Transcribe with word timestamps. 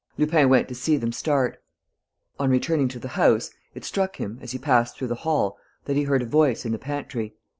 Lupin 0.17 0.49
went 0.49 0.67
to 0.67 0.73
see 0.73 0.97
them 0.97 1.11
start. 1.11 1.61
On 2.39 2.49
returning 2.49 2.87
to 2.87 2.97
the 2.97 3.09
house, 3.09 3.51
it 3.75 3.85
struck 3.85 4.15
him, 4.15 4.39
as 4.41 4.51
he 4.51 4.57
passed 4.57 4.97
through 4.97 5.09
the 5.09 5.13
hall, 5.21 5.59
that 5.85 5.95
he 5.95 6.05
heard 6.05 6.23
a 6.23 6.25
voice 6.25 6.65
in 6.65 6.71
the 6.71 6.79
pantry. 6.79 7.35